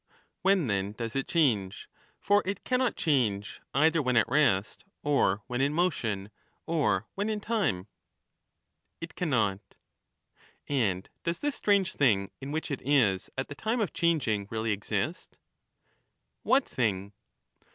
[0.41, 1.87] When then does it change;
[2.19, 6.31] for it cannot change either when at rest, or when in motion,
[6.65, 7.85] or when in time?
[8.99, 9.59] It cannot.
[10.67, 14.71] And does this strange thing in which it is at the time of changing really
[14.71, 15.37] exist?
[16.41, 17.13] What thing